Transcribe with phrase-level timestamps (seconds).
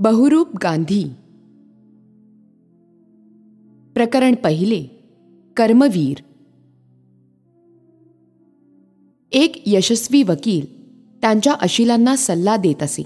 [0.00, 1.04] बहुरूप गांधी.
[3.94, 4.82] प्रकरण पहिले
[5.56, 6.16] कर्मवीर.
[9.32, 13.02] एक यशस्वी वकील त्यांच्या अशिलांना सल्ला देत असे.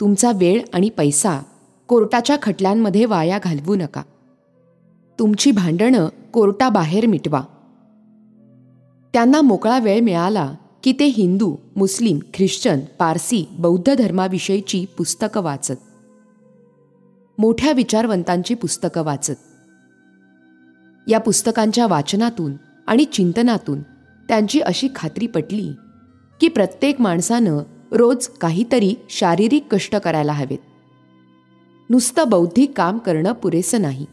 [0.00, 1.40] तुमचा वेळ आणि पैसा
[1.88, 4.02] कोर्टाच्या खटल्यांमध्ये वाया घालवू नका.
[5.18, 7.40] तुमची भांडणं कोर्टाबाहेर मिटवा.
[9.12, 15.74] त्यांना मोकळा वेळ मिळाला की ते हिंदू मुस्लिम ख्रिश्चन पारसी बौद्ध धर्माविषयीची पुस्तकं वाचत.
[17.38, 19.34] मोठ्या विचारवंतांची पुस्तकं वाचत.
[21.08, 22.52] या पुस्तकांच्या वाचनातून
[22.86, 23.82] आणि चिंतनातून
[24.28, 25.72] त्यांची अशी खात्री पटली
[26.40, 27.58] की प्रत्येक माणसानं
[27.92, 30.58] रोज काहीतरी शारीरिक कष्ट करायला हवेत.
[31.90, 34.06] नुसतं बौद्धिक काम करणं पुरेसं नाही.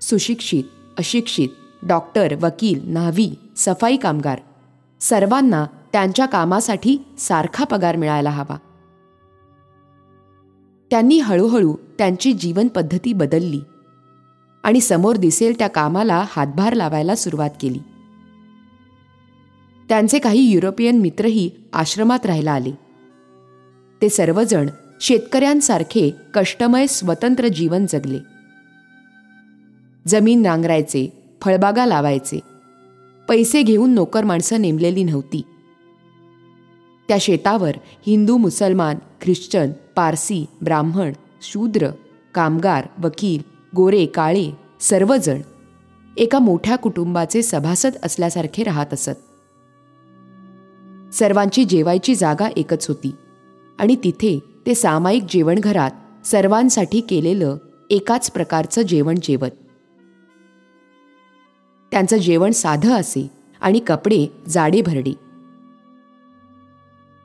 [0.00, 0.64] सुशिक्षित
[0.98, 1.48] अशिक्षित
[1.82, 4.38] डॉक्टर वकील न्हावी सफाई कामगार
[5.00, 8.56] सर्वांना त्यांच्या कामासाठी सारखा पगार मिळायला हवा.
[10.90, 13.60] त्यांनी हळूहळू त्यांची जीवनपद्धती बदलली
[14.62, 17.78] आणि समोर दिसेल त्या कामाला हातभार लावायला सुरुवात केली.
[19.88, 22.72] त्यांचे काही युरोपियन मित्रही आश्रमात राहायला आले.
[24.02, 24.68] ते सर्वजण
[25.00, 28.18] शेतकऱ्यांसारखे कष्टमय स्वतंत्र जीवन जगले.
[30.08, 32.40] जमीन नांगरायचे फळबागा लावायचे
[33.30, 35.42] पैसे घेऊन नोकर माणसं नेमलेली नव्हती.
[37.08, 41.88] त्या शेतावर हिंदू मुसलमान ख्रिश्चन पारसी ब्राह्मण शूद्र
[42.34, 43.42] कामगार वकील
[43.76, 44.50] गोरे काळे
[44.80, 45.40] सर्वजण
[46.16, 49.22] एका मोठ्या कुटुंबाचे सभासद असल्यासारखे राहत असत.
[51.14, 53.12] सर्वांची जेवायची जागा एकच होती
[53.78, 57.56] आणि तिथे ते सामायिक जेवणघरात सर्वांसाठी केलेलं
[57.90, 59.50] एकाच प्रकारचं जेवण जेवत.
[61.92, 65.12] त्यांचं जेवण साधं असे आणि कपडे जाडे भरडे.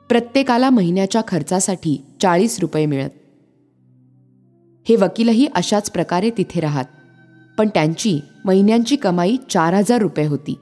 [0.08, 3.10] प्रत्येकाला महिन्याच्या खर्चासाठी चाळीस रुपये मिळत.
[4.88, 6.84] हे वकीलही अशाच प्रकारे तिथे राहत
[7.58, 10.58] पण त्यांची महिन्यांची कमाई चार हजार रुपये होती.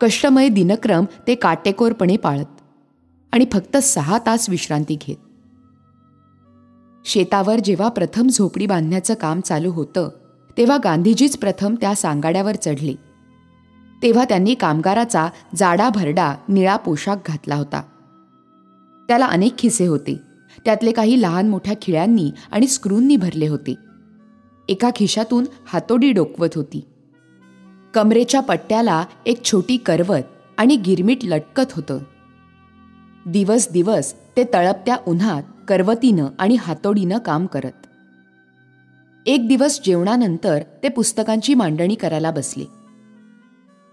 [0.00, 2.60] कष्टमय दिनक्रम ते काटेकोरपणे पाळत
[3.32, 5.16] आणि फक्त सहा तास विश्रांती घेत.
[7.04, 10.08] शेतावर जेव्हा प्रथम झोपडी बांधण्याचं काम चालू होतं
[10.58, 12.94] तेव्हा गांधीजीच प्रथम त्या सांगाड्यावर चढले.
[14.02, 17.82] तेव्हा त्यांनी कामगाराचा जाडा भरडा निळा पोशाख घातला होता.
[19.08, 20.20] त्याला अनेक खिसे होते.
[20.64, 23.74] त्यातले काही लहान मोठ्या खिळ्यांनी आणि स्क्रूंनी भरले होते.
[24.68, 26.84] एका खिशातून हातोडी डोकवत होती.
[27.94, 30.22] कमरेच्या पट्ट्याला एक छोटी करवत
[30.58, 31.98] आणि गिरमीट लटकत होतं.
[33.26, 37.86] दिवस दिवस ते तळपत्या उन्हात करवतीनं आणि हातोडीनं काम करत.
[39.32, 42.64] एक दिवस जेवणानंतर ते पुस्तकांची मांडणी करायला बसले.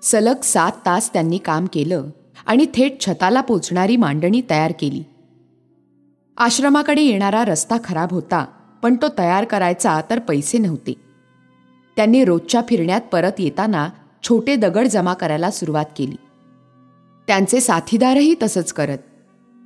[0.02, 2.04] सलग सात तास त्यांनी काम केलं
[2.46, 5.04] आणि थेट छताला पोचणारी मांडणी तयार केली.
[6.38, 8.46] आश्रमाकडे येणारा रस्ता खराब होता
[8.84, 10.94] पण तो तयार करायचा तर पैसे नव्हते.
[11.96, 13.90] त्यांनी रोजच्या फिरण्यात परत येताना
[14.24, 16.16] छोटे दगड जमा करायला सुरुवात केली.
[17.28, 18.98] त्यांचे साथीदारही तसंच करत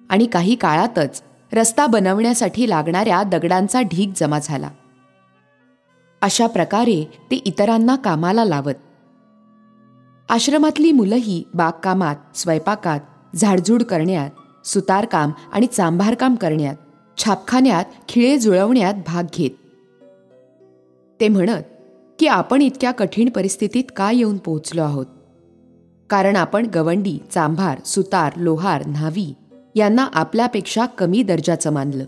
[0.10, 1.22] आणि काही काळातच
[1.54, 4.70] रस्ता बनवण्यासाठी लागणाऱ्या दगडांचा ढीग जमा झाला.
[6.24, 8.74] अशा प्रकारे ते इतरांना कामाला लावत.
[10.30, 13.00] आश्रमातली मुलंही बागकामात स्वयंपाकात
[13.36, 16.76] झाडझूड करण्यात सुतारकाम आणि चांभारकाम करण्यात
[17.18, 19.50] छापखान्यात खिळे जुळवण्यात भाग घेत.
[21.20, 21.64] ते म्हणत
[22.20, 25.06] की आपण इतक्या कठीण परिस्थितीत का येऊन पोहोचलो आहोत?
[26.10, 29.34] कारण आपण गवंडी चांभार सुतार लोहार न्हावी
[29.76, 32.04] यांना आपल्यापेक्षा कमी दर्जाचं मानलं.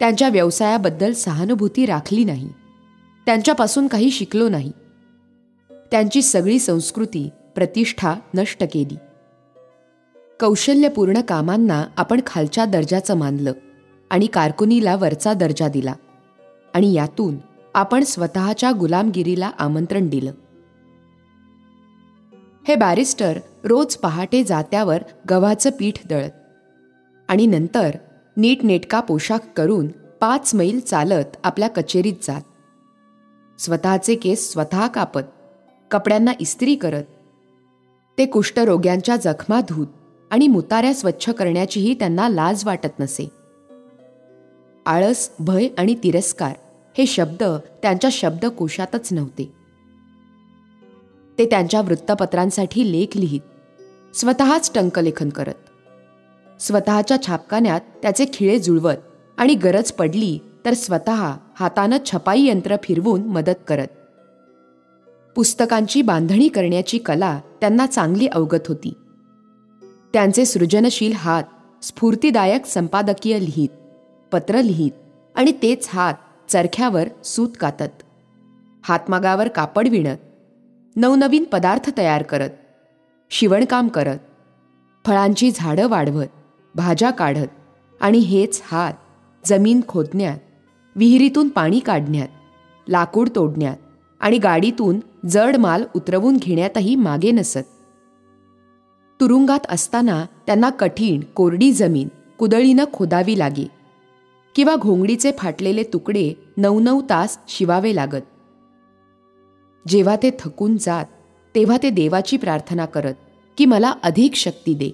[0.00, 2.48] त्यांच्या व्यवसायाबद्दल सहानुभूती राखली नाही.
[3.26, 4.72] त्यांच्यापासून काही शिकलो नाही.
[5.70, 8.96] त्यांची सगळी संस्कृती प्रतिष्ठा नष्ट केली.
[10.40, 13.52] कौशल्यपूर्ण कामांना आपण खालच्या दर्जाचं मानलं
[14.10, 15.94] आणि कारकुनीला वरचा दर्जा दिला
[16.74, 17.36] आणि यातून
[17.74, 20.32] आपण स्वतःच्या गुलामगिरीला आमंत्रण दिलं.
[22.68, 26.30] हे बॅरिस्टर रोज पहाटे जात्यावर गव्हाचं पीठ दळत
[27.28, 27.90] आणि नंतर
[28.36, 29.88] नीटनेटका पोशाख करून
[30.20, 32.42] पाच मैल चालत आपल्या कचेरीत जात.
[33.62, 35.20] स्वतःचे केस स्वतः कापत
[35.90, 37.02] कपड्यांना इस्त्री करत.
[38.18, 39.86] ते कुष्ठरोग्यांच्या जखमा धूत
[40.30, 43.28] आणि मुताऱ्या स्वच्छ करण्याचीही त्यांना लाज वाटत नसे.
[44.86, 46.52] आळस भय आणि तिरस्कार
[46.98, 47.42] हे शब्द
[47.82, 49.52] त्यांच्या शब्दकोशातच नव्हते.
[51.38, 53.40] ते त्यांच्या वृत्तपत्रांसाठी लेख लिहित
[54.16, 56.60] स्वतःच टंकलेखन करत.
[56.60, 58.96] स्वतःच्या छापकान्यात त्याचे खिळे जुळवत
[59.36, 61.32] आणि गरज पडली तर स्वतः
[61.62, 63.86] हातानं छपाई यंत्र फिरवून मदत करत.
[65.36, 68.92] पुस्तकांची बांधणी करण्याची कला त्यांना चांगली अवगत होती.
[70.12, 71.44] त्यांचे सृजनशील हात
[71.82, 73.68] स्फूर्तिदायक संपादकीय लिहित
[74.32, 74.92] पत्र लिहित
[75.34, 76.14] आणि तेच हात
[76.48, 78.02] चरख्यावर सूत कातत.
[78.82, 80.16] हातमागावर कापड विणत
[80.96, 82.50] नवनवीन पदार्थ तयार करत
[83.30, 84.18] शिवणकाम करत
[85.06, 86.26] फळांची झाडं वाढवत
[86.74, 87.48] भाज्या काढत
[88.00, 88.92] आणि हेच हात
[89.44, 90.38] जमीन खोदण्यात
[90.96, 92.28] विहिरीतून पाणी काढण्यात
[92.88, 93.76] लाकूड तोडण्यात
[94.20, 97.68] आणि गाडीतून जड माल उतरवून घेण्यातही मागे नसत.
[99.20, 102.08] तुरुंगात असताना त्यांना कठीण कोरडी जमीन
[102.38, 103.66] कुदळीनं खोदावी लागे
[104.54, 108.22] किंवा घोंगडीचे फाटलेले तुकडे नऊ नऊ तास शिवावे लागत.
[109.88, 111.04] जेव्हा ते थकून जात
[111.54, 113.14] तेव्हा ते देवाची प्रार्थना करत
[113.58, 114.90] की मला अधिक शक्ती दे.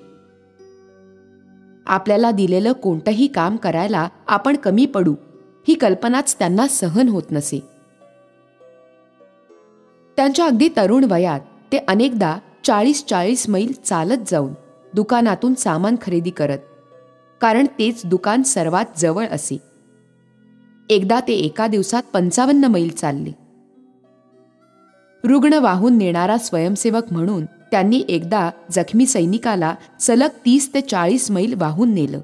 [1.86, 5.14] आपल्याला दिलेलं कोणतंही काम करायला आपण कमी पडू.
[5.68, 7.58] ही कल्पनाच त्यांना सहन होत नसे.
[10.16, 11.40] त्यांच्या अगदी तरुण वयात
[11.72, 14.52] ते अनेकदा चाळीस चाळीस मैल चालत जाऊन
[14.94, 16.58] दुकानातून सामान खरेदी करत
[17.40, 19.58] कारण तेच दुकान सर्वात जवळ असे.
[20.90, 23.32] एकदा ते एका दिवसात पंचावन्न मैल चालले.
[25.24, 31.94] रुग्ण वाहून नेणारा स्वयंसेवक म्हणून त्यांनी एकदा जखमी सैनिकाला सलग तीस ते चाळीस मैल वाहून
[31.94, 32.20] नेलं.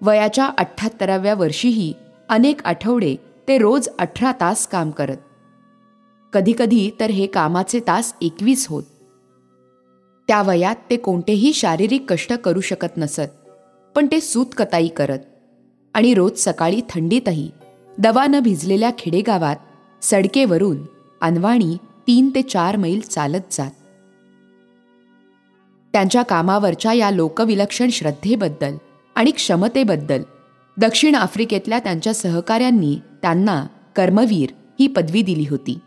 [0.00, 1.92] वयाच्या अठ्ठ्याहत्तराव्या वर्षीही
[2.28, 3.14] अनेक आठवडे
[3.48, 5.16] ते रोज अठरा तास काम करत.
[6.32, 8.82] कधीकधी तर हे कामाचे तास एकवीस होत.
[10.28, 13.34] त्या वयात ते कोणतेही शारीरिक कष्ट करू शकत नसत
[13.96, 15.18] पण ते सूतकताई करत
[15.94, 17.50] आणि रोज सकाळी थंडीतही
[17.98, 19.56] दवानं भिजलेल्या खेडेगावात
[20.02, 20.78] सडकेवरून
[21.20, 21.76] अनवाणी
[22.06, 23.70] तीन ते चार मैल चालत जात.
[25.94, 28.76] त्यांच्या कामावरच्या या लोकविलक्षण श्रद्धेबद्दल
[29.14, 30.22] आणि क्षमतेबद्दल.
[30.76, 33.66] दक्षिण आफ्रिकेतल्या त्यांच्या सहकाऱ्यांनी त्यांना
[33.96, 34.50] कर्मवीर
[34.80, 35.78] ही पदवी दिली होती.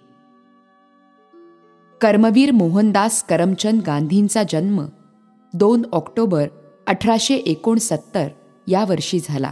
[2.02, 4.86] कर्मवीर मोहनदास करमचंद गांधींचा जन्म
[5.54, 6.48] दोन ऑक्टोबर
[6.88, 8.28] अठराशे एकोणसत्तर
[8.68, 9.52] या वर्षी झाला.